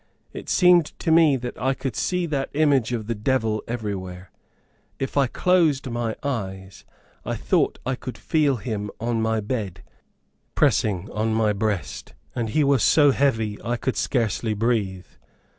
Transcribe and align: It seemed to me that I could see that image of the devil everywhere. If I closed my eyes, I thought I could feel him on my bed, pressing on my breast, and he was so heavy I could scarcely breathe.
It 0.33 0.49
seemed 0.49 0.97
to 0.97 1.11
me 1.11 1.35
that 1.35 1.59
I 1.61 1.75
could 1.75 1.95
see 1.95 2.25
that 2.25 2.49
image 2.55 2.91
of 2.91 3.05
the 3.05 3.13
devil 3.13 3.61
everywhere. 3.67 4.31
If 4.97 5.15
I 5.15 5.27
closed 5.27 5.87
my 5.91 6.15
eyes, 6.23 6.85
I 7.23 7.35
thought 7.35 7.77
I 7.85 7.93
could 7.93 8.17
feel 8.17 8.55
him 8.55 8.89
on 8.99 9.21
my 9.21 9.41
bed, 9.41 9.83
pressing 10.55 11.07
on 11.11 11.35
my 11.35 11.53
breast, 11.53 12.15
and 12.33 12.49
he 12.49 12.63
was 12.63 12.81
so 12.81 13.11
heavy 13.11 13.59
I 13.63 13.77
could 13.77 13.95
scarcely 13.95 14.55
breathe. 14.55 15.05